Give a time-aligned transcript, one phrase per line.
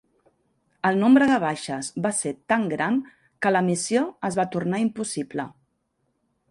[0.89, 2.99] El nombre de baixes va ser tan gran
[3.45, 5.49] que la missió es va tornar impossible.